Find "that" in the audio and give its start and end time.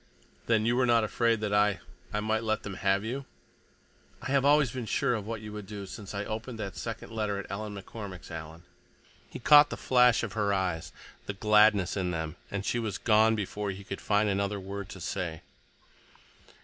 1.41-1.53, 6.57-6.75